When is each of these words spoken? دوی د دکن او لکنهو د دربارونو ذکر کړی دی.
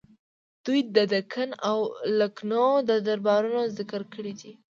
دوی 0.65 0.79
د 0.95 0.97
دکن 1.13 1.49
او 1.69 1.77
لکنهو 2.19 2.69
د 2.89 2.91
دربارونو 3.07 3.61
ذکر 3.77 4.01
کړی 4.13 4.33
دی. 4.41 4.51